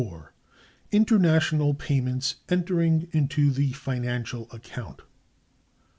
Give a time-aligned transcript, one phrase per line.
[0.91, 5.03] International payments entering into the "financial account."